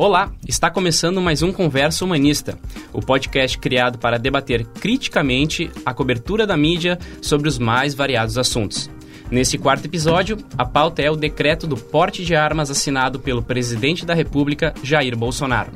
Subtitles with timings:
[0.00, 2.56] Olá, está começando mais um Conversa Humanista,
[2.92, 8.88] o podcast criado para debater criticamente a cobertura da mídia sobre os mais variados assuntos.
[9.28, 14.06] Nesse quarto episódio, a pauta é o decreto do porte de armas assinado pelo presidente
[14.06, 15.72] da República, Jair Bolsonaro.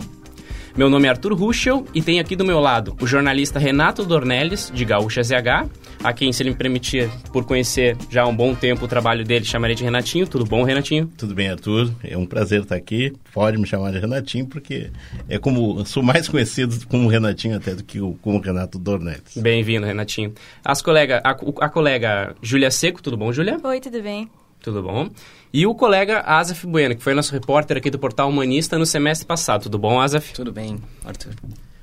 [0.77, 4.71] Meu nome é Arthur Ruschel e tenho aqui do meu lado o jornalista Renato Dornelles,
[4.73, 5.69] de Gaúcha ZH,
[6.05, 9.25] a quem, se ele me permitir, por conhecer já há um bom tempo o trabalho
[9.25, 10.27] dele, chamarei de Renatinho.
[10.27, 11.07] Tudo bom, Renatinho?
[11.17, 11.93] Tudo bem, Arthur.
[12.03, 13.13] É um prazer estar aqui.
[13.33, 14.91] Pode me chamar de Renatinho, porque
[15.29, 19.37] é como sou mais conhecido como Renatinho até do que como Renato Dornelles.
[19.37, 20.33] Bem-vindo, Renatinho.
[20.65, 23.59] As colega, a, a colega Júlia Seco, tudo bom, Júlia?
[23.63, 24.29] Oi, tudo bem?
[24.61, 25.09] Tudo bom?
[25.53, 29.27] E o colega Azaf Bueno, que foi nosso repórter aqui do Portal Humanista no semestre
[29.27, 29.65] passado.
[29.65, 30.33] Tudo bom, Azaf?
[30.33, 31.35] Tudo bem, Arthur.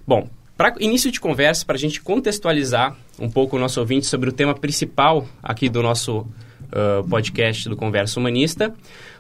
[0.08, 0.28] Bom,
[0.60, 4.34] para início de conversa, para a gente contextualizar um pouco o nosso ouvinte sobre o
[4.34, 8.74] tema principal aqui do nosso uh, podcast do Conversa Humanista,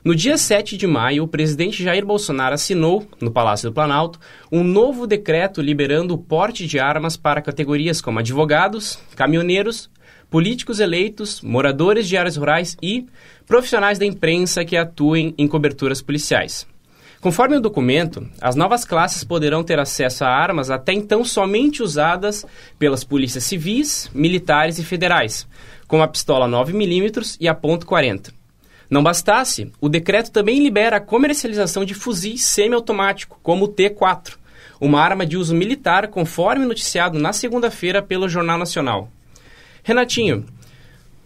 [0.03, 4.19] no dia 7 de maio, o presidente Jair Bolsonaro assinou, no Palácio do Planalto,
[4.51, 9.89] um novo decreto liberando o porte de armas para categorias como advogados, caminhoneiros,
[10.29, 13.07] políticos eleitos, moradores de áreas rurais e
[13.47, 16.67] profissionais da imprensa que atuem em coberturas policiais.
[17.21, 22.45] Conforme o documento, as novas classes poderão ter acesso a armas até então somente usadas
[22.77, 25.45] pelas polícias civis, militares e federais,
[25.85, 28.31] como a pistola 9mm e a ponto .40.
[28.89, 34.37] Não bastasse, o decreto também libera a comercialização de fuzis semiautomático, como o T4,
[34.79, 39.11] uma arma de uso militar, conforme noticiado na segunda-feira pelo Jornal Nacional.
[39.83, 40.45] Renatinho,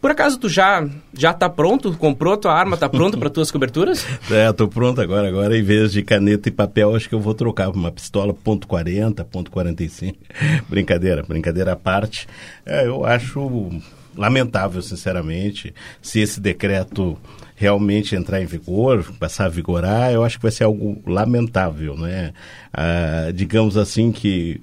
[0.03, 1.93] por acaso tu já já tá pronto?
[1.93, 2.75] Comprou tua arma?
[2.75, 4.05] Tá pronto para tuas coberturas?
[4.29, 5.29] É, tô pronto agora.
[5.29, 8.67] Agora, em vez de caneta e papel, acho que eu vou trocar uma pistola ponto
[8.67, 10.15] .40, ponto .45.
[10.67, 12.27] brincadeira, brincadeira à parte.
[12.65, 13.81] É, eu acho
[14.17, 17.17] lamentável, sinceramente, se esse decreto
[17.55, 22.33] realmente entrar em vigor, passar a vigorar, eu acho que vai ser algo lamentável, né?
[22.73, 24.59] Ah, digamos assim que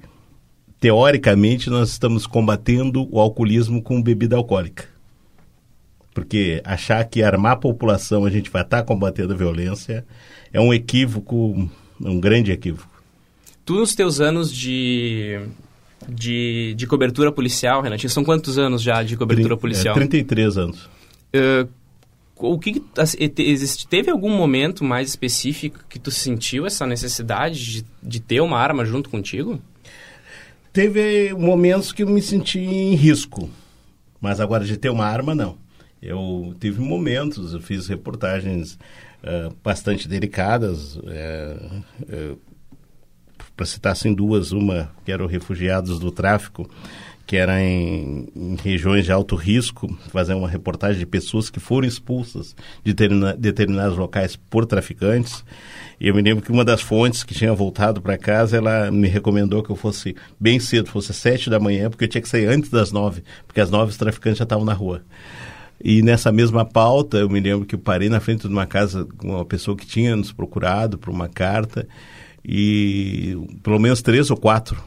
[0.79, 4.90] teoricamente nós estamos combatendo o alcoolismo com bebida alcoólica
[6.13, 10.05] porque achar que armar a população a gente vai estar combatendo a violência
[10.51, 12.89] é um equívoco, um grande equívoco.
[13.63, 15.39] Tu, nos teus anos de,
[16.07, 19.95] de, de cobertura policial, Renatinho, são quantos anos já de cobertura policial?
[19.95, 20.89] É, 33 anos.
[21.33, 21.69] Uh,
[22.37, 22.83] o que
[23.89, 28.83] teve algum momento mais específico que tu sentiu essa necessidade de, de ter uma arma
[28.83, 29.61] junto contigo?
[30.73, 33.49] Teve momentos que eu me senti em risco,
[34.19, 35.57] mas agora de ter uma arma não.
[36.01, 38.79] Eu tive momentos, eu fiz reportagens
[39.23, 42.39] uh, bastante delicadas, uh, uh,
[43.55, 46.67] para citar assim duas, uma que eram refugiados do tráfico,
[47.27, 51.87] que era em, em, regiões de alto risco, fazer uma reportagem de pessoas que foram
[51.87, 52.93] expulsas de
[53.37, 55.45] determinados locais por traficantes.
[55.99, 59.07] E eu me lembro que uma das fontes que tinha voltado para casa, ela me
[59.07, 62.47] recomendou que eu fosse bem cedo, fosse sete da manhã, porque eu tinha que sair
[62.47, 65.03] antes das nove, porque às nove os traficantes já estavam na rua.
[65.83, 69.07] E nessa mesma pauta, eu me lembro que eu parei na frente de uma casa
[69.17, 71.87] com uma pessoa que tinha nos procurado por uma carta
[72.45, 74.81] e pelo menos três ou quatro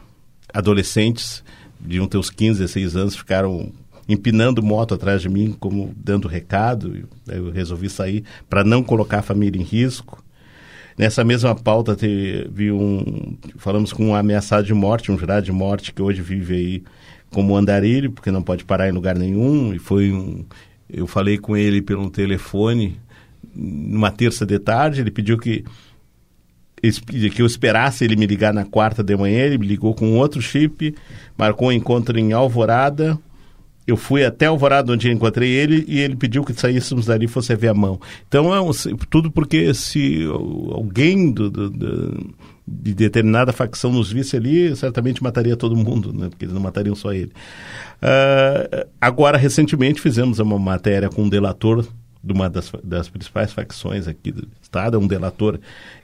[0.53, 1.43] adolescentes
[1.81, 3.73] de uns teus 15, 16 anos ficaram
[4.09, 7.09] empinando moto atrás de mim, como dando recado.
[7.27, 10.23] Eu resolvi sair para não colocar a família em risco.
[10.97, 15.93] Nessa mesma pauta teve um, falamos com um ameaçado de morte, um jurado de morte
[15.93, 16.83] que hoje vive aí
[17.33, 20.45] como andarilho, porque não pode parar em lugar nenhum, e foi um
[20.89, 22.99] eu falei com ele pelo telefone
[23.55, 25.65] numa terça de tarde, ele pediu que
[27.31, 30.43] que eu esperasse ele me ligar na quarta de manhã, ele me ligou com outro
[30.43, 30.95] chip,
[31.35, 33.19] marcou um encontro em Alvorada.
[33.87, 37.55] Eu fui até Alvorada onde encontrei ele e ele pediu que saíssemos dali e fosse
[37.57, 37.99] ver a mão.
[38.29, 38.71] Então é um,
[39.09, 40.25] tudo porque se
[40.73, 42.35] alguém do, do, do,
[42.67, 46.29] de determinada facção nos visse ali, certamente mataria todo mundo, né?
[46.31, 47.33] porque eles não matariam só ele.
[48.03, 51.87] Uh, agora, recentemente, fizemos uma matéria com um delator
[52.23, 55.59] de uma das, das principais facções aqui do Estado, é um delator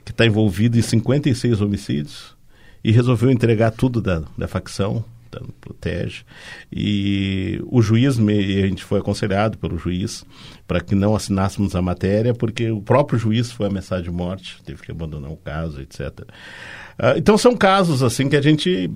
[0.05, 2.35] que está envolvido em 56 homicídios
[2.83, 6.23] e resolveu entregar tudo da, da facção, da Protege.
[6.71, 10.25] E o juiz, me, a gente foi aconselhado pelo juiz
[10.67, 14.81] para que não assinássemos a matéria, porque o próprio juiz foi ameaçado de morte, teve
[14.81, 16.21] que abandonar o caso, etc.
[16.99, 18.89] Uh, então são casos assim que a gente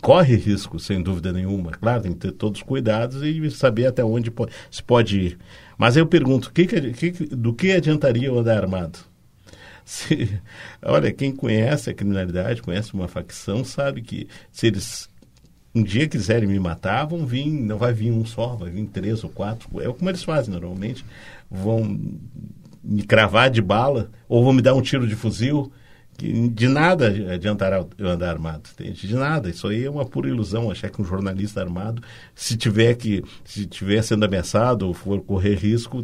[0.00, 1.70] corre risco, sem dúvida nenhuma.
[1.72, 5.38] Claro, tem que ter todos os cuidados e saber até onde pode, se pode ir.
[5.76, 8.98] Mas eu pergunto, que que, do que adiantaria eu andar armado?
[9.84, 10.40] Se,
[10.82, 15.10] olha, quem conhece a criminalidade, conhece uma facção, sabe que se eles
[15.74, 19.24] um dia quiserem me matar, vão vir, não vai vir um só, vai vir três
[19.24, 19.68] ou quatro.
[19.80, 21.04] É como eles fazem normalmente.
[21.50, 21.98] Vão
[22.82, 25.72] me cravar de bala, ou vão me dar um tiro de fuzil
[26.16, 29.06] de nada adiantará eu andar armado, entende?
[29.06, 29.50] De nada.
[29.50, 32.02] Isso aí é uma pura ilusão, achar que um jornalista armado,
[32.34, 36.02] se tiver que, se tiver sendo ameaçado ou for correr risco,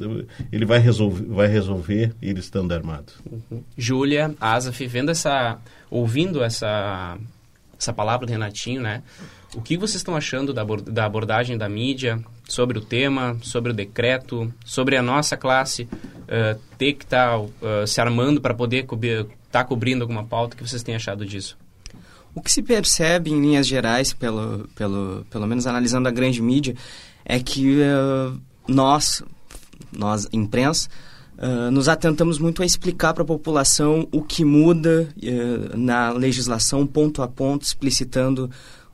[0.51, 3.13] ele vai resolver, vai resolver ele estando armado.
[3.31, 3.63] Uhum.
[3.77, 5.59] Júlia, Asaf, vendo essa,
[5.89, 7.17] ouvindo essa,
[7.79, 9.03] essa palavra do Renatinho, né?
[9.55, 13.75] O que vocês estão achando da, da abordagem da mídia sobre o tema, sobre o
[13.75, 18.85] decreto, sobre a nossa classe uh, ter que estar tá, uh, se armando para poder
[18.85, 20.55] estar tá cobrindo alguma pauta?
[20.55, 21.59] O que vocês têm achado disso?
[22.35, 26.77] O que se percebe em linhas gerais, pelo, pelo, pelo menos analisando a grande mídia,
[27.25, 29.23] é que uh, nós,
[29.93, 30.89] nós, imprensa,
[31.39, 36.87] uh, nos atentamos muito a explicar para a população o que muda uh, na legislação,
[36.87, 38.49] ponto a ponto, explicitando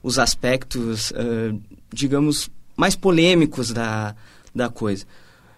[0.07, 1.61] os aspectos, uh,
[1.93, 4.15] digamos, mais polêmicos da,
[4.55, 5.05] da coisa.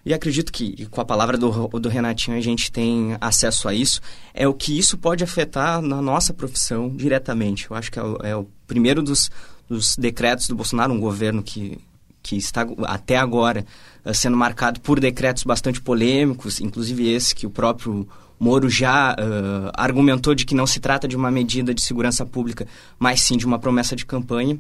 [0.06, 4.00] E acredito que com a palavra do, do Renatinho a gente tem acesso a isso.
[4.32, 7.70] É o que isso pode afetar na nossa profissão diretamente.
[7.70, 9.30] Eu acho que é o, é o primeiro dos,
[9.68, 11.78] dos decretos do Bolsonaro, um governo que,
[12.22, 13.66] que está até agora
[14.02, 19.70] uh, sendo marcado por decretos bastante polêmicos, inclusive esse que o próprio Moro já uh,
[19.74, 22.66] argumentou de que não se trata de uma medida de segurança pública,
[22.98, 24.58] mas sim de uma promessa de campanha.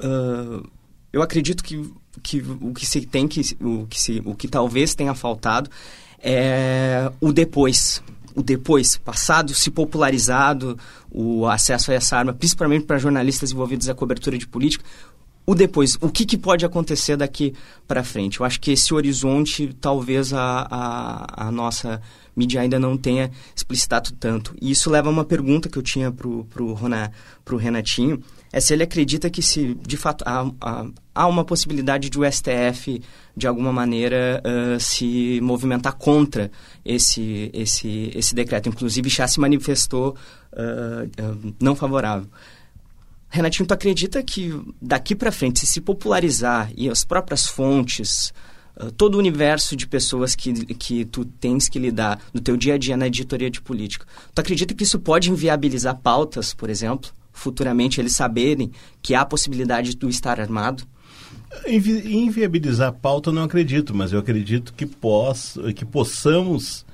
[0.00, 0.68] Uh,
[1.12, 1.92] eu acredito que,
[2.22, 5.70] que o que se tem que o que se, o que talvez tenha faltado
[6.22, 8.02] é o depois
[8.34, 10.78] o depois passado se popularizado
[11.10, 14.84] o acesso a essa arma principalmente para jornalistas envolvidos na cobertura de política
[15.50, 17.52] o depois, o que, que pode acontecer daqui
[17.88, 18.38] para frente?
[18.38, 22.00] Eu acho que esse horizonte talvez a, a, a, nossa
[22.36, 24.54] mídia ainda não tenha explicitado tanto.
[24.62, 28.84] E isso leva a uma pergunta que eu tinha para o Renatinho, é se ele
[28.84, 33.02] acredita que se de fato há, há, há uma possibilidade de o STF
[33.36, 36.48] de alguma maneira uh, se movimentar contra
[36.84, 38.68] esse, esse, esse decreto.
[38.68, 40.14] Inclusive já se manifestou
[40.52, 42.28] uh, não favorável.
[43.30, 48.34] Renatinho, tu acredita que daqui para frente, se se popularizar e as próprias fontes,
[48.76, 52.74] uh, todo o universo de pessoas que, que tu tens que lidar no teu dia
[52.74, 54.04] a dia na editoria de política,
[54.34, 57.12] tu acredita que isso pode inviabilizar pautas, por exemplo?
[57.32, 60.82] Futuramente eles saberem que há a possibilidade de tu estar armado?
[61.68, 66.84] Invi inviabilizar a pauta não acredito, mas eu acredito que, poss que possamos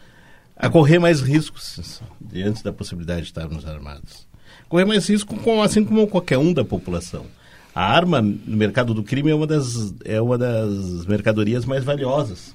[0.70, 4.26] correr mais riscos diante da possibilidade de estarmos armados
[4.68, 7.26] correr mais risco com, assim como qualquer um da população.
[7.74, 12.54] A arma no mercado do crime é uma das, é uma das mercadorias mais valiosas.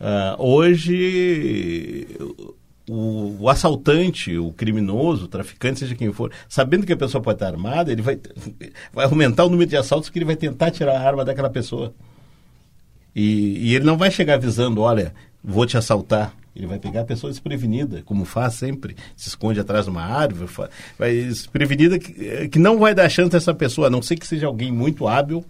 [0.00, 2.06] Uh, hoje,
[2.88, 7.36] o, o, assaltante, o criminoso, o traficante, seja quem for, sabendo que a pessoa pode
[7.36, 8.20] estar armada, ele vai,
[8.92, 11.92] vai aumentar o número de assaltos que ele vai tentar tirar a arma daquela pessoa.
[13.14, 16.34] E, e ele não vai chegar avisando, olha, vou te assaltar.
[16.54, 20.70] Ele vai pegar a pessoa desprevenida, como faz sempre, se esconde atrás de uma árvore,
[20.96, 24.26] vai desprevenida que, eh, que não vai dar chance essa pessoa, a não ser que
[24.26, 25.44] seja alguém muito hábil,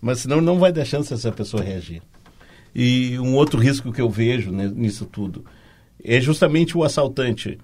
[0.00, 2.02] mas senão não vai dar chance essa pessoa reagir.
[2.74, 5.44] E um outro risco que eu vejo nisso tudo
[6.02, 7.58] é justamente o assaltante,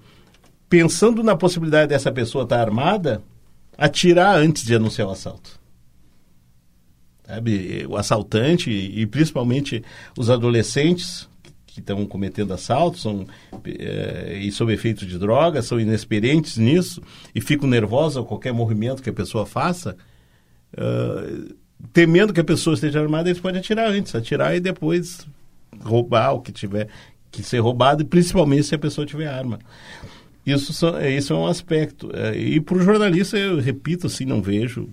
[0.67, 3.21] pensando na possibilidade dessa pessoa estar armada,
[3.77, 5.59] atirar antes de anunciar o assalto.
[7.25, 7.85] Sabe?
[7.87, 9.83] O assaltante e principalmente
[10.17, 11.29] os adolescentes
[11.73, 13.25] que estão cometendo assaltos são,
[13.65, 17.01] é, e sob efeito de drogas, são inexperientes nisso
[17.33, 19.95] e ficam nervosos a qualquer movimento que a pessoa faça,
[20.73, 21.55] uh,
[21.93, 25.25] temendo que a pessoa esteja armada, eles podem atirar antes, atirar e depois
[25.79, 26.89] roubar o que tiver
[27.31, 29.59] que ser roubado, principalmente se a pessoa tiver arma.
[30.45, 32.11] Isso, são, isso é um aspecto.
[32.13, 34.89] É, e para o jornalista, eu repito assim, não vejo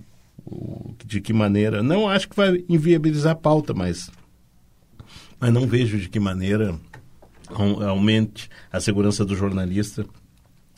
[1.05, 1.83] de que maneira.
[1.83, 4.09] Não acho que vai inviabilizar a pauta, mas
[5.39, 6.75] mas não vejo de que maneira
[7.49, 10.05] aumente a segurança do jornalista.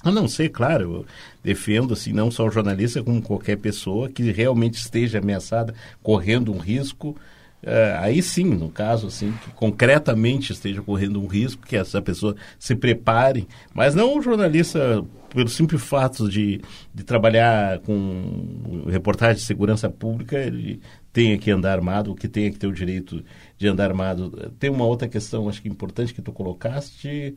[0.03, 1.05] A não ser, claro, eu
[1.43, 6.57] defendo assim, não só o jornalista, como qualquer pessoa que realmente esteja ameaçada, correndo um
[6.57, 7.15] risco.
[7.63, 12.35] Uh, aí sim, no caso, assim, que concretamente esteja correndo um risco, que essa pessoa
[12.57, 16.59] se prepare, mas não o jornalista, pelo simples fato de,
[16.93, 20.81] de trabalhar com reportagem de segurança pública, ele
[21.13, 23.23] tenha que andar armado, que tenha que ter o direito
[23.57, 24.51] de andar armado.
[24.57, 27.35] Tem uma outra questão, acho que importante que tu colocaste,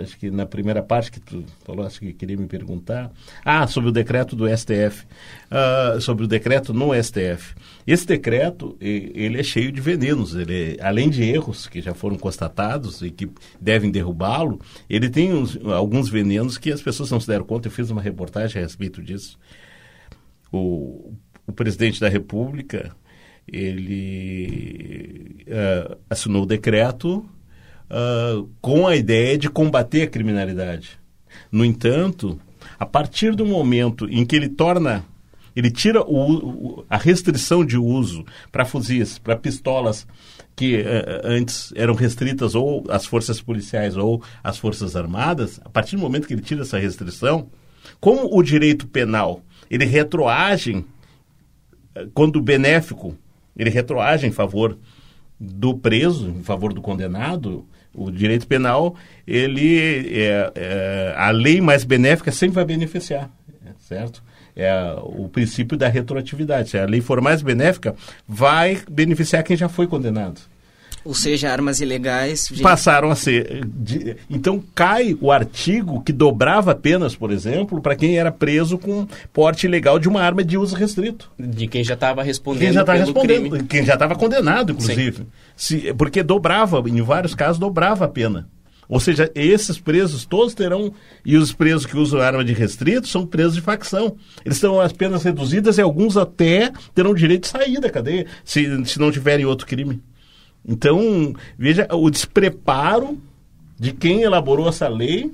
[0.00, 3.10] acho que na primeira parte que tu falou, acho que queria me perguntar.
[3.44, 5.04] Ah, sobre o decreto do STF.
[5.04, 7.54] Uh, ah, sobre o decreto no STF.
[7.86, 10.34] Esse decreto, ele é cheio de venenos.
[10.34, 13.28] Ele, é, além de erros que já foram constatados e que
[13.60, 17.68] devem derrubá-lo, ele tem uns, alguns venenos que as pessoas não se deram conta.
[17.68, 19.38] Eu fiz uma reportagem a respeito disso.
[20.52, 21.12] O,
[21.46, 22.94] o presidente da República,
[23.46, 27.28] ele uh, assinou o decreto
[28.60, 30.98] com a ideia de combater a criminalidade.
[31.50, 32.38] No entanto,
[32.78, 35.04] a partir do momento em que ele torna,
[35.54, 40.06] ele tira o, a restrição de uso para fuzis, para pistolas
[40.56, 40.84] que uh,
[41.24, 46.26] antes eram restritas ou às forças policiais ou às forças armadas, a partir do momento
[46.26, 47.48] que ele tira essa restrição,
[48.00, 50.84] como o direito penal ele retroage
[52.12, 53.16] quando benéfico,
[53.56, 54.76] ele retroage em favor
[55.38, 58.96] do preso, em favor do condenado, o direito penal,
[59.26, 59.78] ele
[60.12, 63.30] é, é, a lei mais benéfica sempre vai beneficiar,
[63.78, 64.22] certo?
[64.56, 64.72] É
[65.02, 66.70] o princípio da retroatividade.
[66.70, 67.94] Se a lei for mais benéfica,
[68.26, 70.40] vai beneficiar quem já foi condenado.
[71.04, 72.48] Ou seja, armas ilegais.
[72.50, 72.62] De...
[72.62, 73.64] Passaram a ser.
[73.66, 79.06] De, então cai o artigo que dobrava penas, por exemplo, para quem era preso com
[79.32, 81.30] porte ilegal de uma arma de uso restrito.
[81.38, 82.62] De quem já estava respondendo.
[82.62, 83.50] Quem já estava respondendo.
[83.50, 83.64] Crime.
[83.66, 85.26] Quem já estava condenado, inclusive.
[85.54, 88.48] Se, porque dobrava, em vários casos, dobrava a pena.
[88.88, 90.92] Ou seja, esses presos todos terão,
[91.24, 94.16] e os presos que usam arma de restrito são presos de facção.
[94.44, 98.84] Eles terão as penas reduzidas e alguns até terão direito de sair da cadeia, se,
[98.84, 100.02] se não tiverem outro crime.
[100.66, 103.18] Então, veja o despreparo
[103.78, 105.30] de quem elaborou essa lei,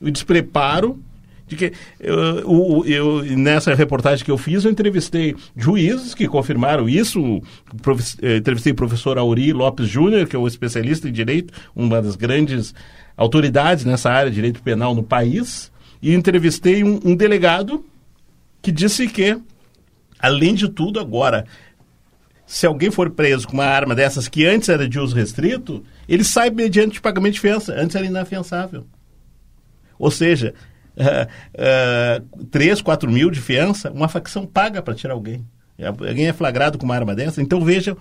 [0.00, 0.98] o despreparo
[1.46, 7.42] de que eu, eu, nessa reportagem que eu fiz, eu entrevistei juízes que confirmaram isso.
[7.82, 11.52] Profe, eh, entrevistei o professor Auri Lopes Júnior, que é o um especialista em direito,
[11.76, 12.74] uma das grandes
[13.16, 15.70] autoridades nessa área de direito penal no país,
[16.00, 17.84] e entrevistei um, um delegado
[18.60, 19.38] que disse que,
[20.18, 21.44] além de tudo, agora
[22.52, 26.22] se alguém for preso com uma arma dessas que antes era de uso restrito, ele
[26.22, 27.72] sai mediante pagamento de fiança.
[27.72, 28.86] Antes era inafiançável.
[29.98, 30.52] Ou seja,
[30.94, 35.46] uh, uh, 3, 4 mil de fiança, uma facção paga para tirar alguém.
[35.82, 37.40] Alguém é flagrado com uma arma dessa.
[37.40, 37.96] Então vejam,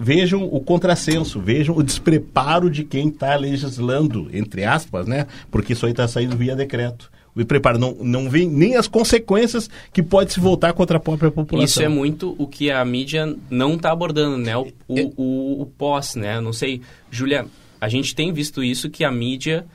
[0.00, 5.26] vejam o contrassenso, vejam o despreparo de quem está legislando, entre aspas, né?
[5.50, 9.68] Porque isso aí está saindo via decreto me preparo, não, não vem nem as consequências
[9.92, 11.64] que pode se voltar contra a própria população.
[11.64, 14.56] Isso é muito o que a mídia não está abordando, né?
[14.56, 15.10] O, o, é.
[15.18, 16.40] o, o pós, né?
[16.40, 17.46] Não sei, Júlia,
[17.78, 19.66] a gente tem visto isso que a mídia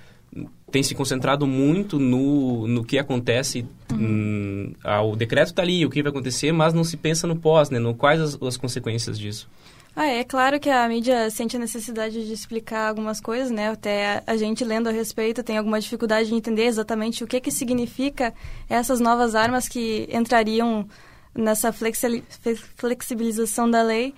[0.72, 3.66] tem se concentrado muito no, no que acontece.
[3.94, 7.36] Hum, ah, o decreto está ali, o que vai acontecer, mas não se pensa no
[7.36, 7.78] pós, né?
[7.78, 9.48] No quais as, as consequências disso.
[9.94, 13.70] Ah, é claro que a mídia sente a necessidade de explicar algumas coisas, né?
[13.70, 17.52] Até a gente lendo a respeito tem alguma dificuldade de entender exatamente o que que
[17.52, 18.34] significa
[18.70, 20.88] essas novas armas que entrariam
[21.36, 24.14] nessa flexibilização da lei.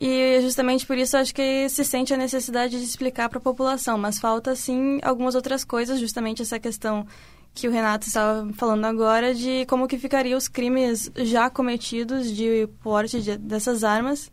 [0.00, 3.96] E justamente por isso acho que se sente a necessidade de explicar para a população,
[3.98, 7.06] mas falta sim algumas outras coisas, justamente essa questão
[7.54, 12.68] que o Renato estava falando agora de como que ficariam os crimes já cometidos de
[12.82, 14.30] porte de, dessas armas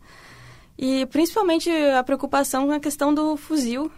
[0.78, 3.90] e principalmente a preocupação com a questão do fuzil,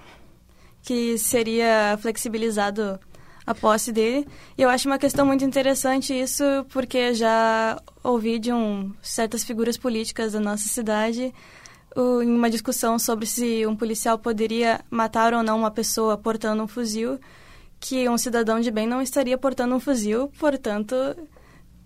[0.82, 2.98] que seria flexibilizado
[3.46, 4.26] a posse dele.
[4.56, 9.76] E eu acho uma questão muito interessante isso, porque já ouvi de um, certas figuras
[9.76, 11.34] políticas da nossa cidade
[11.96, 16.68] em uma discussão sobre se um policial poderia matar ou não uma pessoa portando um
[16.68, 17.18] fuzil,
[17.80, 20.94] que um cidadão de bem não estaria portando um fuzil, portanto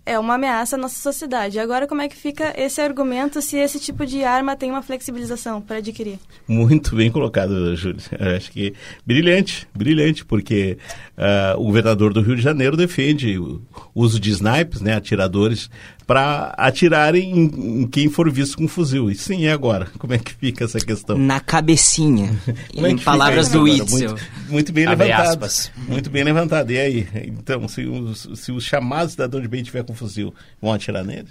[0.05, 1.59] é uma ameaça à nossa sociedade.
[1.59, 5.61] Agora, como é que fica esse argumento se esse tipo de arma tem uma flexibilização
[5.61, 6.19] para adquirir?
[6.47, 8.01] Muito bem colocado, Júlio.
[8.19, 8.73] Eu acho que
[9.05, 10.77] brilhante, brilhante, porque
[11.17, 13.61] uh, o governador do Rio de Janeiro defende o
[13.95, 15.69] uso de snipes, né, atiradores,
[16.05, 19.09] para atirarem em, em, quem for visto com fuzil.
[19.09, 19.87] E sim, é agora.
[19.97, 21.17] Como é que fica essa questão?
[21.17, 22.37] Na cabecinha.
[22.75, 24.09] é em palavras do Itzel.
[24.09, 25.29] Muito, muito, bem Abre levantado.
[25.29, 25.71] Aspas.
[25.87, 26.71] Muito bem levantado.
[26.71, 27.07] E aí?
[27.25, 31.27] Então, se o, se o chamado cidadão de bem tiver com fuzil, vão atirar nele?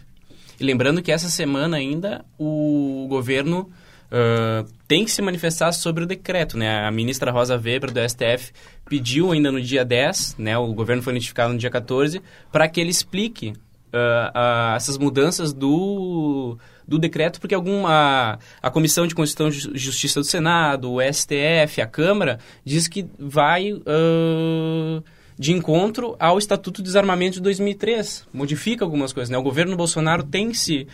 [0.59, 3.71] E lembrando que essa semana ainda o governo
[4.13, 6.57] uh, tem que se manifestar sobre o decreto.
[6.57, 6.87] Né?
[6.87, 8.53] A ministra Rosa Weber, do STF,
[8.89, 10.57] pediu ainda no dia 10, né?
[10.57, 13.55] o governo foi notificado no dia 14, para que ele explique
[13.93, 16.57] uh, uh, essas mudanças do,
[16.87, 21.87] do decreto, porque alguma a Comissão de Constituição e Justiça do Senado, o STF, a
[21.87, 25.05] Câmara, diz que vai uh,
[25.39, 28.27] de encontro ao Estatuto de Desarmamento de 2003.
[28.33, 29.31] Modifica algumas coisas.
[29.31, 29.39] Né?
[29.39, 30.87] O governo Bolsonaro tem se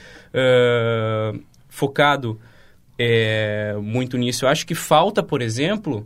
[1.68, 2.40] focado
[2.98, 4.44] é, muito nisso.
[4.44, 6.04] Eu acho que falta, por exemplo,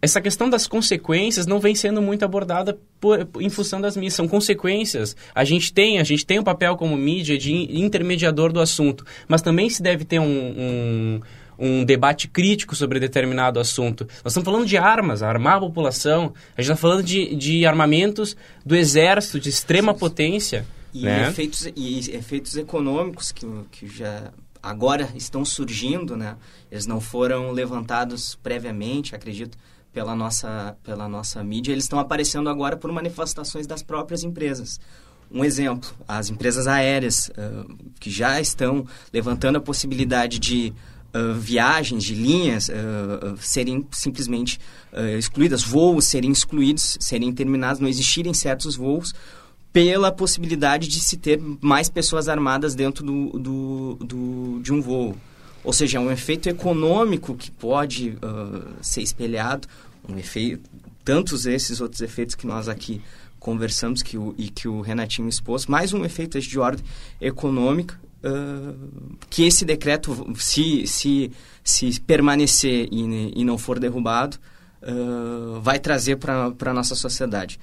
[0.00, 4.14] essa questão das consequências não vem sendo muito abordada por, em função das mídias.
[4.14, 5.16] São consequências.
[5.34, 9.42] A gente tem, a gente tem um papel como mídia de intermediador do assunto, mas
[9.42, 11.20] também se deve ter um, um,
[11.58, 14.04] um debate crítico sobre determinado assunto.
[14.22, 16.32] Nós estamos falando de armas, armar a população.
[16.56, 20.64] A gente está falando de, de armamentos do exército de extrema potência.
[20.94, 21.28] E, né?
[21.28, 26.36] efeitos, e efeitos econômicos que, que já agora estão surgindo, né?
[26.70, 29.56] Eles não foram levantados previamente, acredito
[29.98, 34.78] pela nossa, pela nossa mídia, eles estão aparecendo agora por manifestações das próprias empresas.
[35.28, 40.72] Um exemplo, as empresas aéreas uh, que já estão levantando a possibilidade de
[41.12, 44.60] uh, viagens, de linhas uh, serem simplesmente
[45.18, 49.12] excluídas, voos serem excluídos, serem terminados, não existirem certos voos,
[49.72, 55.16] pela possibilidade de se ter mais pessoas armadas dentro do, do, do de um voo.
[55.64, 58.16] Ou seja, é um efeito econômico que pode
[58.80, 59.68] ser espelhado,
[60.08, 60.68] um efeito,
[61.04, 63.02] tantos esses outros efeitos que nós aqui
[63.38, 66.84] conversamos que o, e que o Renatinho expôs, mais um efeito de ordem
[67.20, 71.30] econômica, uh, que esse decreto, se, se,
[71.62, 74.38] se permanecer e, e não for derrubado,
[74.82, 77.60] uh, vai trazer para a nossa sociedade.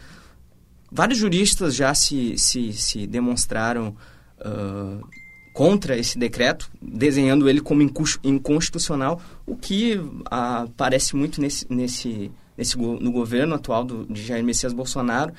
[0.91, 3.95] Vários juristas já se, se, se demonstraram
[4.39, 5.05] uh,
[5.55, 9.97] contra esse decreto, desenhando ele como inconstitucional, o que
[10.29, 15.31] aparece muito nesse, nesse, nesse, no governo atual do, de Jair Messias Bolsonaro,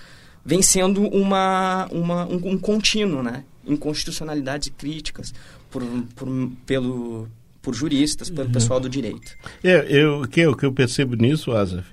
[0.42, 3.44] vem sendo uma, uma, um, um contínuo, né?
[3.66, 5.34] Inconstitucionalidades críticas
[5.70, 5.82] por,
[6.14, 6.28] por,
[6.64, 7.28] pelo,
[7.60, 8.52] por juristas, pelo uhum.
[8.54, 9.36] pessoal do direito.
[9.62, 11.86] É, eu, o, que, o que eu percebo nisso, Azaf,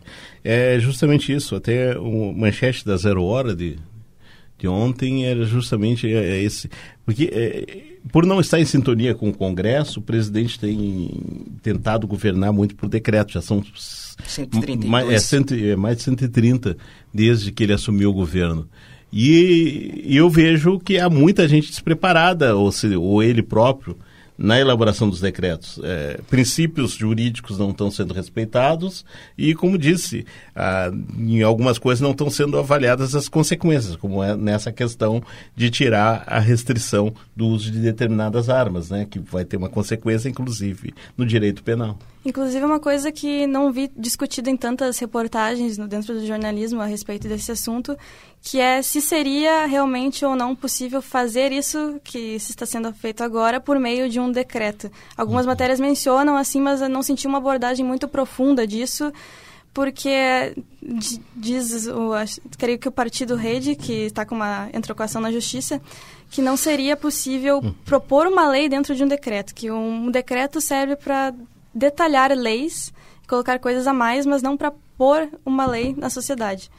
[0.46, 1.58] é justamente isso.
[1.58, 3.78] Até o manchete da Zero Hora de,
[4.64, 6.70] de ontem era justamente é, é esse.
[7.06, 11.10] Porque, é, por não estar em sintonia com o Congresso, o presidente tem
[11.62, 13.34] tentado governar muito por decreto.
[13.34, 13.62] Já são
[14.26, 14.90] 132.
[14.90, 16.78] Mais, é, cento, é, mais de 130
[17.14, 18.66] desde que ele assumiu o governo.
[19.12, 23.98] E, e eu vejo que há muita gente despreparada, ou, se, ou ele próprio,
[24.44, 25.80] na elaboração dos decretos.
[25.82, 29.06] É, princípios jurídicos não estão sendo respeitados
[29.38, 30.26] e, como disse,
[31.18, 35.24] em algumas coisas não estão sendo avaliadas as consequências, como é nessa questão
[35.56, 40.28] de tirar a restrição do uso de determinadas armas, né, que vai ter uma consequência,
[40.28, 41.98] inclusive, no direito penal.
[42.26, 46.86] Inclusive, uma coisa que não vi discutida em tantas reportagens no, dentro do jornalismo a
[46.86, 47.98] respeito desse assunto,
[48.42, 53.24] que é se seria realmente ou não possível fazer isso que se está sendo feito
[53.24, 54.90] agora por meio de um decreto.
[55.18, 55.52] Algumas uhum.
[55.52, 59.12] matérias mencionam assim, mas eu não senti uma abordagem muito profunda disso,
[59.74, 60.56] porque
[61.36, 62.12] diz, o,
[62.58, 65.82] creio que o Partido Rede, que está com uma entrocação na Justiça,
[66.30, 67.74] que não seria possível hum.
[67.84, 71.34] propor uma lei dentro de um decreto, que um decreto serve para
[71.74, 72.94] detalhar leis,
[73.28, 76.70] colocar coisas a mais, mas não para pôr uma lei na sociedade.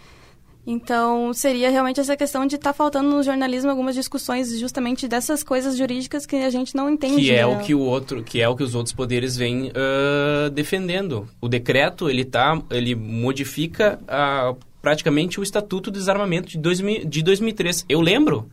[0.66, 5.42] Então, seria realmente essa questão de estar tá faltando no jornalismo algumas discussões justamente dessas
[5.42, 7.16] coisas jurídicas que a gente não entende.
[7.16, 7.46] Que é né?
[7.46, 11.28] o que o outro, que é o que os outros poderes vêm uh, defendendo.
[11.38, 17.22] O decreto, ele tá, ele modifica uh, praticamente o Estatuto do Desarmamento de, 2000, de
[17.22, 17.85] 2003.
[17.87, 18.48] Eu lembro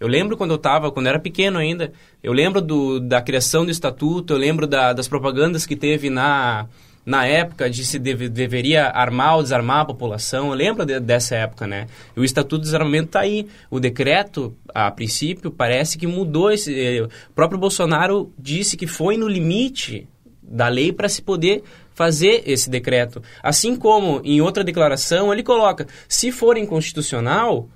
[0.00, 3.70] eu lembro quando eu estava, quando era pequeno ainda, eu lembro do, da criação do
[3.70, 6.66] estatuto, eu lembro da, das propagandas que teve na,
[7.04, 10.48] na época de se deve, deveria armar ou desarmar a população.
[10.48, 11.86] Eu lembro de, dessa época, né?
[12.16, 13.46] O Estatuto de Desarmamento está aí.
[13.70, 16.74] O decreto, a princípio, parece que mudou esse...
[16.74, 20.08] Eh, o próprio Bolsonaro disse que foi no limite
[20.42, 21.62] da lei para se poder
[21.94, 23.22] fazer esse decreto.
[23.42, 27.68] Assim como, em outra declaração, ele coloca, se for inconstitucional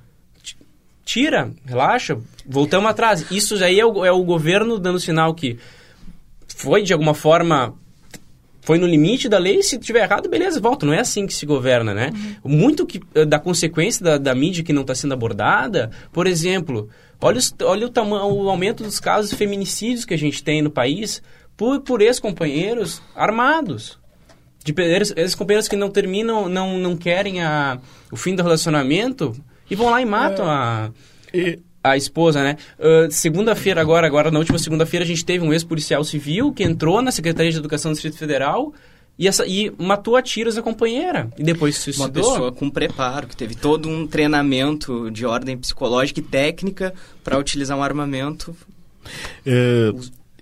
[1.07, 3.31] tira, relaxa, voltamos atrás.
[3.31, 5.57] Isso aí é o, é o governo dando sinal que
[6.49, 7.75] foi, de alguma forma,
[8.61, 10.85] foi no limite da lei, se tiver errado, beleza, volta.
[10.85, 12.11] Não é assim que se governa, né?
[12.43, 12.59] Uhum.
[12.59, 16.89] Muito que, eh, da consequência da, da mídia que não está sendo abordada, por exemplo,
[17.21, 20.61] olha, os, olha o, tamanho, o aumento dos casos de feminicídios que a gente tem
[20.61, 21.23] no país
[21.57, 23.97] por, por ex-companheiros armados.
[24.65, 24.75] De
[25.17, 27.79] ex-companheiros que não terminam, não, não querem a,
[28.11, 29.33] o fim do relacionamento
[29.71, 30.49] e vão lá e matam é.
[30.49, 30.91] a,
[31.33, 31.59] e...
[31.83, 32.57] a esposa, né?
[32.79, 37.03] Uh, segunda-feira agora, agora na última segunda-feira, a gente teve um ex-policial civil que entrou
[37.03, 38.73] na Secretaria de Educação do Distrito Federal
[39.19, 41.31] e, essa, e matou a tiros a companheira.
[41.39, 42.07] E depois se suicidou.
[42.07, 46.93] Uma pessoa com preparo, que teve todo um treinamento de ordem psicológica e técnica
[47.25, 48.55] para utilizar um armamento.
[49.45, 49.93] É,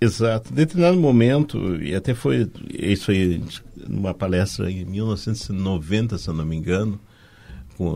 [0.01, 0.51] exato.
[0.51, 3.41] Em determinado momento, e até foi isso aí,
[3.87, 6.99] numa palestra em 1990, se eu não me engano,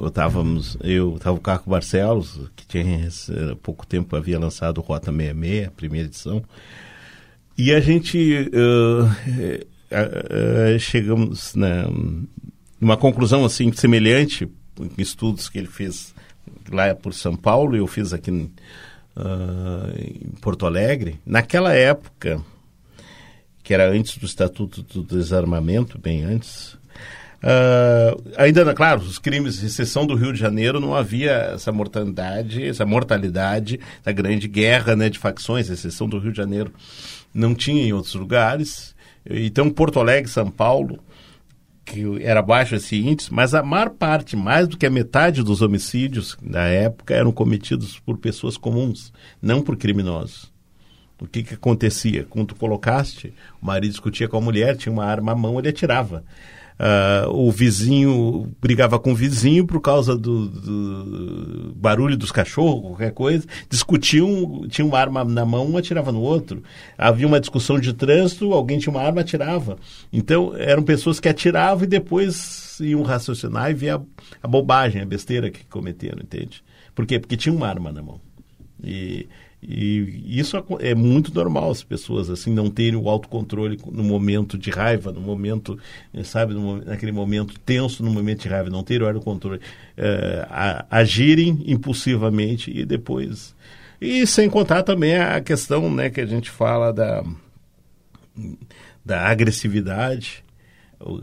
[0.07, 5.67] estávamos eu estava o Caco Barcelos que tinha há pouco tempo havia lançado Rota 66
[5.67, 6.43] a primeira edição.
[7.57, 11.85] E a gente uh, uh, uh, chegamos na
[12.79, 16.13] uma conclusão assim semelhante em estudos que ele fez
[16.71, 18.51] lá por São Paulo eu fiz aqui em,
[19.97, 21.19] em Porto Alegre.
[21.25, 22.41] Naquela época
[23.61, 26.78] que era antes do Estatuto do Desarmamento bem antes
[27.41, 32.85] Uh, ainda, claro, os crimes, exceção do Rio de Janeiro, não havia essa mortalidade, essa
[32.85, 36.73] mortalidade da grande guerra né, de facções, exceção do Rio de Janeiro,
[37.33, 38.95] não tinha em outros lugares.
[39.25, 40.99] Então, Porto Alegre, São Paulo,
[41.85, 45.61] que era baixo esse índice, mas a maior parte, mais do que a metade dos
[45.61, 50.51] homicídios da época eram cometidos por pessoas comuns, não por criminosos.
[51.21, 52.25] O que, que acontecia?
[52.29, 55.67] Quando tu colocaste, o marido discutia com a mulher, tinha uma arma à mão, ele
[55.67, 56.23] atirava.
[56.79, 63.11] Uh, o vizinho brigava com o vizinho por causa do, do, barulho dos cachorros, qualquer
[63.11, 63.45] coisa.
[63.69, 66.63] Discutiam, tinha uma arma na mão, um atirava no outro.
[66.97, 69.77] Havia uma discussão de trânsito, alguém tinha uma arma, atirava.
[70.11, 74.01] Então, eram pessoas que atiravam e depois iam raciocinar e ver a,
[74.41, 76.63] a bobagem, a besteira que cometeram, entende?
[76.95, 77.19] Por quê?
[77.19, 78.21] Porque tinha uma arma na mão.
[78.81, 79.27] E
[79.61, 84.69] e isso é muito normal as pessoas assim não terem o autocontrole no momento de
[84.69, 85.77] raiva, no momento,
[86.13, 89.59] eh, sabe, no, naquele momento tenso, no momento de raiva, não terem o autocontrole,
[89.97, 93.53] é, a, agirem impulsivamente e depois.
[93.99, 97.21] E sem contar também a questão né, que a gente fala da,
[99.03, 100.41] da agressividade,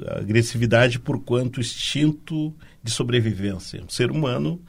[0.08, 3.82] a agressividade por quanto instinto de sobrevivência.
[3.82, 4.60] O ser humano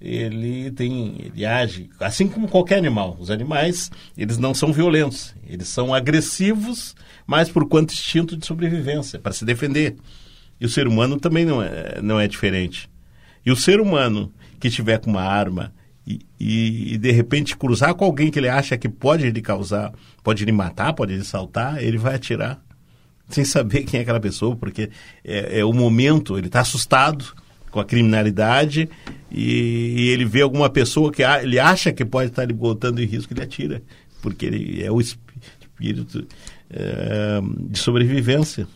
[0.00, 3.16] ele tem, ele age assim como qualquer animal.
[3.18, 6.94] Os animais, eles não são violentos, eles são agressivos,
[7.26, 9.96] mas por quanto instinto de sobrevivência, para se defender.
[10.60, 12.88] E o ser humano também não é, não é diferente.
[13.44, 15.72] E o ser humano que tiver com uma arma
[16.06, 19.92] e, e, e, de repente cruzar com alguém que ele acha que pode lhe causar,
[20.22, 22.60] pode lhe matar, pode lhe saltar, ele vai atirar
[23.28, 24.90] sem saber quem é aquela pessoa, porque
[25.24, 27.34] é, é o momento, ele está assustado
[27.76, 28.88] com a criminalidade
[29.30, 33.00] e, e, ele vê alguma pessoa que a, ele acha que pode estar lhe botando
[33.00, 33.82] em risco, ele atira,
[34.22, 36.26] porque ele é o espírito
[36.70, 38.66] é, de sobrevivência.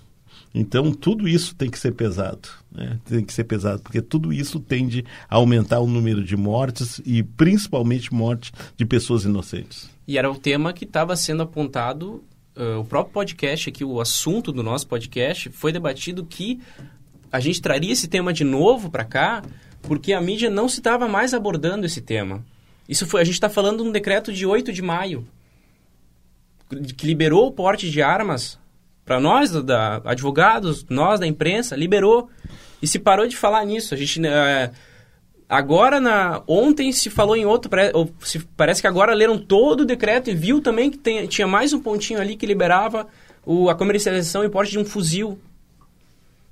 [0.55, 2.99] Então, tudo isso tem que ser pesado, né?
[3.07, 7.23] tem que ser pesado, porque tudo isso tende a aumentar o número de mortes e
[7.23, 9.89] principalmente mortes de pessoas inocentes.
[10.07, 12.23] E era o tema que estava sendo apontado,
[12.55, 16.61] uh, o próprio podcast aqui, o assunto do nosso podcast, foi debatido que
[17.33, 19.43] a gente traria esse tema de novo para cá,
[19.83, 22.45] porque a mídia não se estava mais abordando esse tema.
[22.89, 25.27] Isso foi, a gente está falando de um decreto de 8 de maio,
[26.97, 28.59] que liberou o porte de armas
[29.05, 32.29] para nós, da, advogados, nós da imprensa, liberou.
[32.81, 33.93] E se parou de falar nisso.
[33.93, 34.25] A gente.
[34.25, 34.71] É,
[35.49, 37.71] agora, na, ontem se falou em outro.
[37.93, 41.47] Ou, se, parece que agora leram todo o decreto e viu também que tem, tinha
[41.47, 43.07] mais um pontinho ali que liberava
[43.45, 45.39] o, a comercialização e porte de um fuzil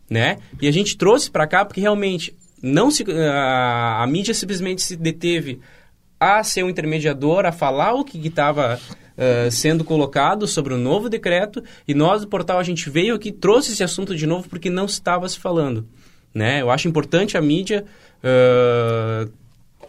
[0.08, 0.38] né?
[0.60, 4.96] E a gente trouxe para cá porque realmente não se, a, a, mídia simplesmente se
[4.96, 5.60] deteve
[6.18, 11.08] a ser um intermediador, a falar o que estava uh, sendo colocado sobre o novo
[11.08, 14.68] decreto e nós do portal a gente veio aqui trouxe esse assunto de novo porque
[14.68, 15.86] não estava se falando,
[16.34, 16.60] né?
[16.60, 17.84] Eu acho importante a mídia
[18.24, 19.30] uh,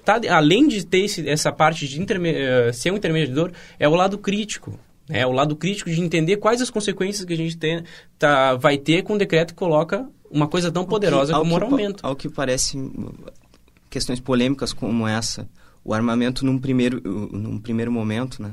[0.06, 3.96] tá, além de ter esse, essa parte de interme, uh, ser um intermediador é o
[3.96, 7.84] lado crítico, é o lado crítico de entender quais as consequências que a gente tem,
[8.17, 11.58] tá, vai ter com um decreto que coloca uma coisa tão poderosa que, como o
[11.58, 12.06] armamento.
[12.06, 12.78] Ao que parece,
[13.89, 15.50] questões polêmicas como essa,
[15.84, 18.52] o armamento num primeiro, num primeiro momento, né?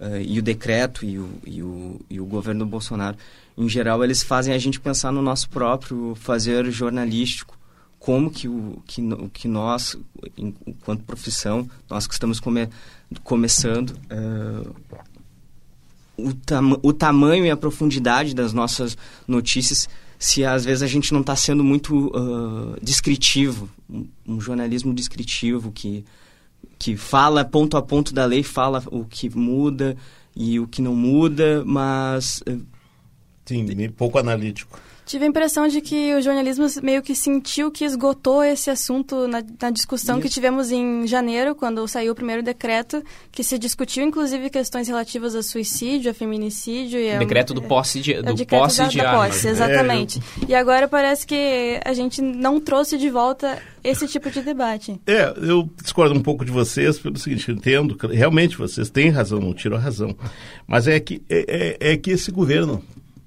[0.00, 3.16] Uh, e o decreto e o, e, o, e o governo Bolsonaro,
[3.56, 7.56] em geral, eles fazem a gente pensar no nosso próprio fazer jornalístico,
[8.00, 9.00] como que, o, que,
[9.32, 9.96] que nós,
[10.36, 12.68] enquanto profissão, nós que estamos come,
[13.22, 14.74] começando, uh,
[16.28, 19.88] o, tam, o tamanho e a profundidade das nossas notícias
[20.22, 25.72] se às vezes a gente não está sendo muito uh, descritivo, um, um, jornalismo descritivo
[25.72, 26.04] que,
[26.78, 29.96] que fala ponto a ponto da lei, fala o que muda
[30.36, 32.40] e o que não muda, mas...
[32.48, 32.64] Uh,
[33.44, 34.78] Sim, pouco analítico.
[35.04, 39.42] Tive a impressão de que o jornalismo meio que sentiu que esgotou esse assunto na,
[39.60, 40.26] na discussão Isso.
[40.26, 45.34] que tivemos em janeiro, quando saiu o primeiro decreto, que se discutiu inclusive questões relativas
[45.34, 47.00] a suicídio, a feminicídio.
[47.00, 49.12] E a, decreto do posse de, é, do decreto posse da, de da.
[49.14, 50.18] Posse, exatamente.
[50.18, 50.48] É, eu...
[50.50, 55.00] E agora parece que a gente não trouxe de volta esse tipo de debate.
[55.06, 59.52] É, eu discordo um pouco de vocês pelo seguinte, entendo, realmente vocês têm razão, não
[59.52, 60.16] tiro a razão,
[60.66, 62.82] mas é que, é, é, é que esse governo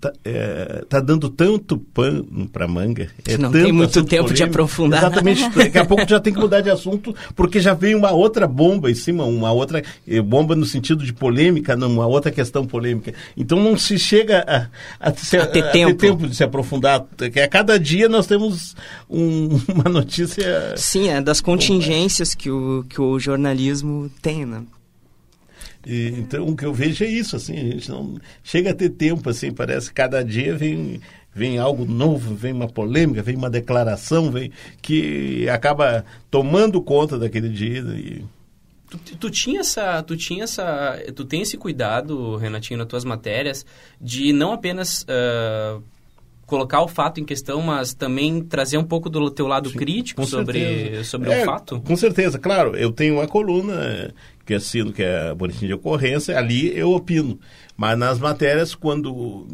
[0.06, 3.10] tá, é, tá dando tanto pano para manga.
[3.28, 5.00] É não tem muito tempo polêmico, de aprofundar.
[5.00, 5.50] Exatamente.
[5.50, 8.90] Daqui a pouco já tem que mudar de assunto, porque já vem uma outra bomba
[8.92, 13.14] em cima, uma outra eh, bomba no sentido de polêmica, uma outra questão polêmica.
[13.36, 15.96] Então não se chega a, a, se, a, ter, a tempo.
[15.96, 16.28] ter, tempo.
[16.28, 17.06] de se aprofundar.
[17.32, 18.76] Que a cada dia nós temos
[19.10, 20.74] um, uma notícia.
[20.76, 24.62] Sim, é das contingências que o, que o jornalismo tem, né?
[25.86, 28.90] E, então, o que eu vejo é isso, assim, a gente não chega a ter
[28.90, 31.00] tempo, assim, parece que cada dia vem,
[31.34, 37.50] vem algo novo, vem uma polêmica, vem uma declaração, vem que acaba tomando conta daquele
[37.50, 37.82] dia.
[37.82, 38.26] E...
[38.90, 43.66] Tu, tu, tinha essa, tu tinha essa, tu tem esse cuidado, Renatinho, nas tuas matérias,
[44.02, 45.84] de não apenas uh,
[46.46, 50.26] colocar o fato em questão, mas também trazer um pouco do teu lado Sim, crítico
[50.26, 51.82] sobre, sobre é, o fato?
[51.82, 52.76] Com certeza, claro.
[52.76, 54.14] Eu tenho uma coluna
[54.46, 57.40] que assino, que é boletim de ocorrência, ali eu opino.
[57.76, 59.48] Mas nas matérias, quando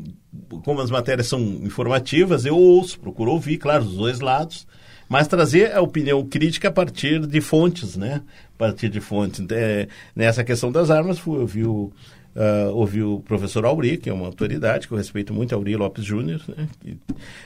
[0.64, 4.68] como as matérias são informativas, eu ouço, procuro ouvir, claro, os dois lados,
[5.10, 8.22] mas trazer a opinião crítica a partir de fontes, né?
[8.56, 9.46] A partir de fontes.
[9.52, 11.92] É, nessa questão das armas, fui ouvir o,
[12.36, 16.06] Uh, ouvi o professor Auri, que é uma autoridade, que eu respeito muito, Auri Lopes
[16.06, 16.42] Júnior.
[16.48, 16.68] Né?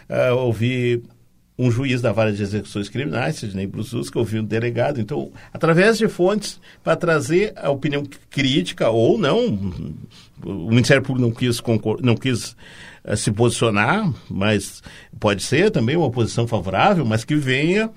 [0.10, 1.04] Uh, ouvi
[1.58, 5.00] um juiz da vara de execuções criminais, Sidney Brusus, ouvi um delegado.
[5.00, 9.74] Então, através de fontes, para trazer a opinião crítica ou não,
[10.46, 11.62] o Ministério Público não quis,
[12.02, 12.56] não quis
[13.06, 14.84] uh, se posicionar, mas
[15.20, 17.90] pode ser também uma posição favorável, mas que venha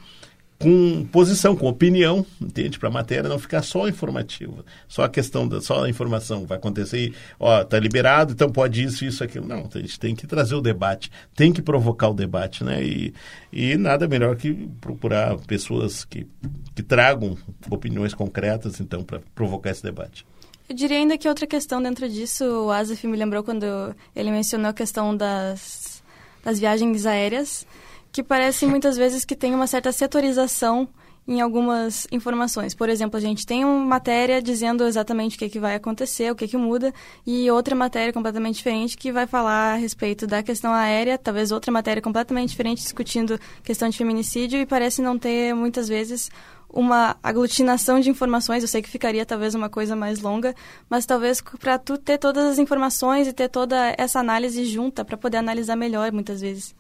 [0.58, 2.78] com posição, com opinião, entende?
[2.78, 6.58] Para a matéria não ficar só informativa, só a questão da só a informação vai
[6.58, 9.46] acontecer, ó, tá liberado, então pode isso, isso, aquilo.
[9.46, 12.82] Não, a gente tem que trazer o debate, tem que provocar o debate, né?
[12.82, 13.14] E,
[13.52, 16.26] e nada melhor que procurar pessoas que,
[16.74, 17.38] que tragam
[17.70, 20.26] opiniões concretas, então, para provocar esse debate.
[20.68, 24.70] Eu diria ainda que outra questão dentro disso, o Asaf me lembrou quando ele mencionou
[24.70, 26.02] a questão das,
[26.44, 27.64] das viagens aéreas
[28.12, 30.88] que parece muitas vezes que tem uma certa setorização
[31.28, 32.74] em algumas informações.
[32.74, 36.34] Por exemplo, a gente tem uma matéria dizendo exatamente o que, que vai acontecer, o
[36.34, 36.92] que, que muda,
[37.26, 41.70] e outra matéria completamente diferente que vai falar a respeito da questão aérea, talvez outra
[41.70, 46.30] matéria completamente diferente discutindo questão de feminicídio, e parece não ter muitas vezes
[46.70, 48.62] uma aglutinação de informações.
[48.62, 50.54] Eu sei que ficaria talvez uma coisa mais longa,
[50.88, 55.16] mas talvez para tu ter todas as informações e ter toda essa análise junta para
[55.16, 56.74] poder analisar melhor muitas vezes.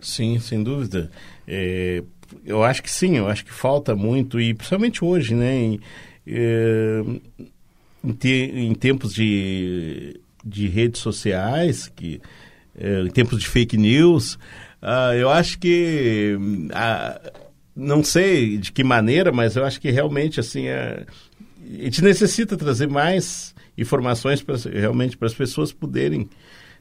[0.00, 1.10] Sim, sem dúvida.
[1.46, 2.02] É,
[2.44, 5.54] eu acho que sim, eu acho que falta muito, e principalmente hoje, né?
[5.54, 5.80] Em,
[6.26, 7.02] é,
[8.04, 12.20] em, te, em tempos de, de redes sociais, que,
[12.78, 14.34] é, em tempos de fake news,
[14.82, 16.36] uh, eu acho que.
[16.38, 17.40] Uh,
[17.74, 21.04] não sei de que maneira, mas eu acho que realmente assim a,
[21.60, 26.28] a gente necessita trazer mais informações pra, realmente para as pessoas poderem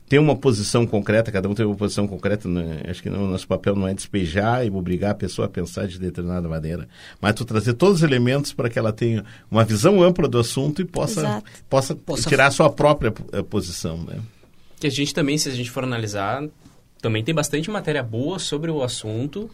[0.09, 2.81] ter uma posição concreta, cada um tem uma posição concreta, né?
[2.89, 5.99] acho que o nosso papel não é despejar e obrigar a pessoa a pensar de
[5.99, 6.89] determinada maneira,
[7.21, 10.81] mas tu trazer todos os elementos para que ela tenha uma visão ampla do assunto
[10.81, 13.99] e possa, possa, possa, tirar a sua própria eh, posição.
[13.99, 14.19] Né?
[14.79, 16.43] Que a gente também, se a gente for analisar,
[16.99, 19.47] também tem bastante matéria boa sobre o assunto,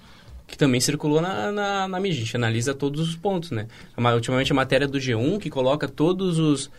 [0.47, 2.17] que também circulou na, na, na mídia.
[2.17, 3.67] A gente analisa todos os pontos, né?
[3.97, 6.69] Ultimamente a matéria do G1, que coloca todos os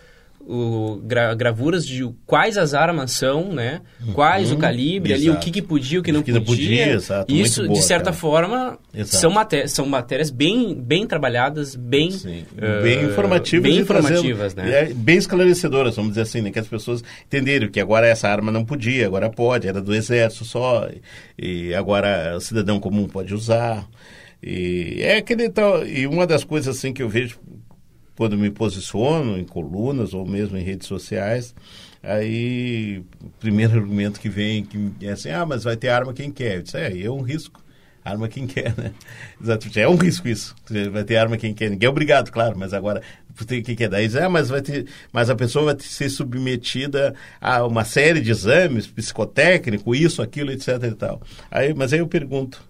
[0.46, 3.80] o, gra, gravuras de quais as armas são, né?
[4.14, 5.30] Quais o calibre exato.
[5.30, 6.44] ali, o que, que podia, o que não que podia.
[6.44, 8.16] podia exato, Isso, boa, de certa cara.
[8.16, 12.10] forma, são, maté são matérias bem, bem trabalhadas, bem...
[12.10, 13.70] Uh, bem informativas.
[13.70, 14.82] Bem informativas, né?
[14.82, 16.52] É, bem esclarecedoras, vamos dizer assim, né?
[16.52, 20.44] Que as pessoas entenderam que agora essa arma não podia, agora pode, era do exército
[20.44, 20.88] só,
[21.36, 23.84] e agora o cidadão comum pode usar.
[24.42, 25.84] E é aquele tal...
[25.84, 27.38] E uma das coisas, assim, que eu vejo
[28.16, 31.54] quando me posiciono em colunas ou mesmo em redes sociais,
[32.02, 36.30] aí o primeiro argumento que vem que é assim, ah, mas vai ter arma quem
[36.30, 36.56] quer.
[36.56, 37.64] Eu disse, é, é um risco.
[38.04, 38.92] Arma quem quer, né?
[39.40, 39.80] Exatamente.
[39.80, 40.54] É um risco isso.
[40.92, 41.70] Vai ter arma quem quer.
[41.70, 43.02] Ninguém é obrigado, claro, mas agora
[43.38, 44.08] o que quer daí?
[44.16, 48.86] Ah, mas vai ter, mas a pessoa vai ser submetida a uma série de exames
[48.86, 51.20] psicotécnico, isso, aquilo, etc e tal.
[51.50, 52.62] Aí, mas aí eu pergunto,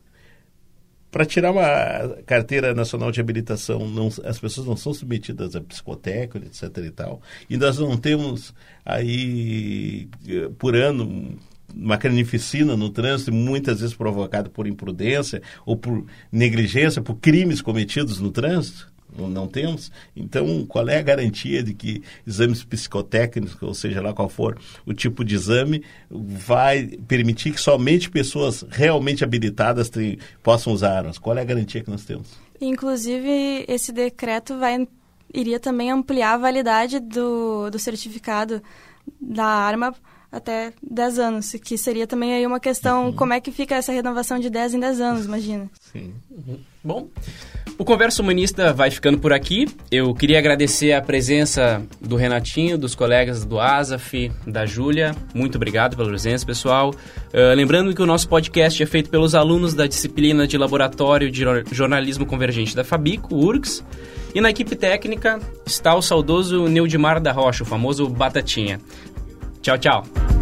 [1.17, 6.47] para tirar uma carteira nacional de habilitação, não, as pessoas não são submetidas a psicotécnico,
[6.47, 6.77] etc.
[6.85, 7.23] e tal.
[7.49, 8.53] E nós não temos
[8.85, 10.11] aí,
[10.59, 11.39] por ano,
[11.75, 18.21] uma carnificina no trânsito, muitas vezes provocada por imprudência ou por negligência, por crimes cometidos
[18.21, 19.91] no trânsito não temos.
[20.15, 24.93] Então, qual é a garantia de que exames psicotécnicos, ou seja lá qual for o
[24.93, 31.19] tipo de exame, vai permitir que somente pessoas realmente habilitadas tenham, possam usar armas?
[31.19, 32.29] Qual é a garantia que nós temos?
[32.61, 34.87] Inclusive, esse decreto vai,
[35.33, 38.63] iria também ampliar a validade do, do certificado
[39.21, 39.95] da arma
[40.37, 43.13] até 10 anos, que seria também aí uma questão, uhum.
[43.13, 45.71] como é que fica essa renovação de 10 em 10 anos, imagina.
[45.93, 46.13] Sim.
[46.31, 46.59] Uhum.
[46.85, 47.09] Bom,
[47.79, 49.67] o Conversa Humanista vai ficando por aqui.
[49.91, 55.15] Eu queria agradecer a presença do Renatinho, dos colegas do Asaf, da Júlia.
[55.35, 56.91] Muito obrigado pela presença, pessoal.
[56.91, 61.45] Uh, lembrando que o nosso podcast é feito pelos alunos da disciplina de Laboratório de
[61.73, 63.83] Jornalismo Convergente da Fabico, URGS.
[64.35, 68.79] E na equipe técnica está o saudoso Neudimar da Rocha, o famoso Batatinha.
[69.67, 70.36] Tchau, tchau.